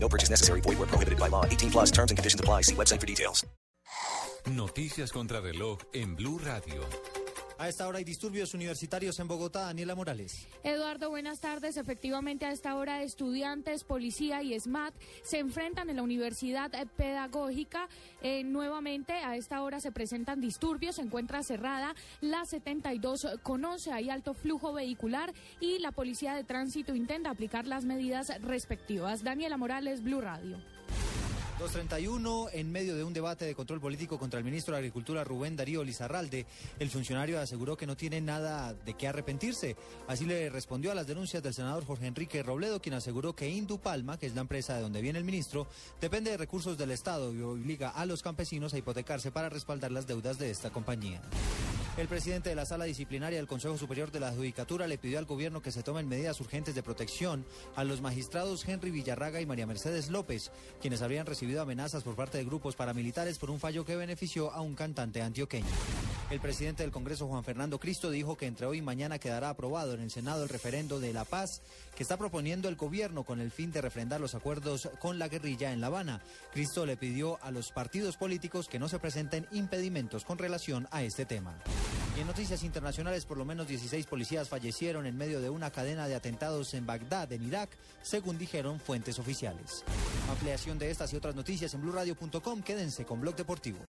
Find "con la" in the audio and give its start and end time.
75.00-75.28